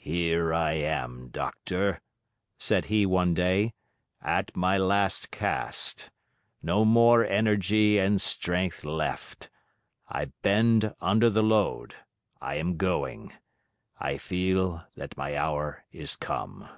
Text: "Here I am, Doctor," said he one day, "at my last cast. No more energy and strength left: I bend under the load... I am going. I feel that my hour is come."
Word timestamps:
"Here 0.00 0.54
I 0.54 0.72
am, 0.72 1.28
Doctor," 1.28 2.00
said 2.58 2.86
he 2.86 3.04
one 3.04 3.34
day, 3.34 3.74
"at 4.22 4.56
my 4.56 4.78
last 4.78 5.30
cast. 5.30 6.08
No 6.62 6.86
more 6.86 7.26
energy 7.26 7.98
and 7.98 8.18
strength 8.18 8.86
left: 8.86 9.50
I 10.08 10.32
bend 10.40 10.94
under 11.02 11.28
the 11.28 11.42
load... 11.42 11.94
I 12.40 12.54
am 12.54 12.78
going. 12.78 13.34
I 13.98 14.16
feel 14.16 14.82
that 14.94 15.18
my 15.18 15.36
hour 15.36 15.84
is 15.92 16.16
come." 16.16 16.70